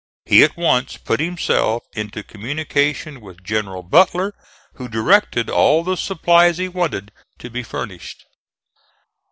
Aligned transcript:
He 0.25 0.43
at 0.43 0.57
once 0.57 0.97
put 0.97 1.19
himself 1.19 1.83
into 1.93 2.23
communication 2.23 3.21
with 3.21 3.43
General 3.43 3.83
Butler, 3.83 4.33
who 4.77 4.87
directed 4.87 5.47
all 5.47 5.83
the 5.83 5.95
supplies 5.95 6.57
he 6.57 6.67
wanted 6.67 7.11
to 7.37 7.51
be 7.51 7.61
furnished. 7.61 8.25